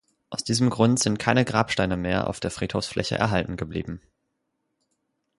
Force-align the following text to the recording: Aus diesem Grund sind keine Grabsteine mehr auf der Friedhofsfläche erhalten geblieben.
Aus 0.31 0.43
diesem 0.43 0.71
Grund 0.71 0.97
sind 0.97 1.19
keine 1.19 1.45
Grabsteine 1.45 1.95
mehr 1.95 2.25
auf 2.27 2.39
der 2.39 2.49
Friedhofsfläche 2.49 3.19
erhalten 3.19 3.55
geblieben. 3.55 4.01